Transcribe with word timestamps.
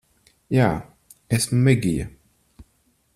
Jā. 0.55 0.69
Esmu 1.37 1.61
Megija. 1.69 2.09